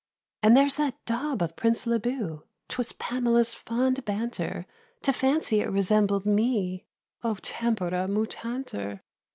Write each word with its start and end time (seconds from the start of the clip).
And 0.41 0.57
there's 0.57 0.77
that 0.77 0.97
daub 1.05 1.43
of 1.43 1.55
Prince 1.55 1.85
Leboo, 1.85 2.41
'Twas 2.69 2.91
Pamela's 2.93 3.53
fond 3.53 4.03
banter 4.03 4.65
To 5.03 5.13
fancy 5.13 5.59
it 5.61 5.69
resembled 5.69 6.25
me— 6.25 6.87
"O 7.23 7.35
tempora 7.35 8.07
mutantur!" 8.07 9.01